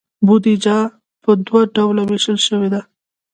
بودیجه 0.25 0.77
په 1.23 1.31
دوه 1.45 1.61
ډوله 1.75 2.01
ویشل 2.05 2.37
شوې 2.47 2.69
ده. 2.73 2.81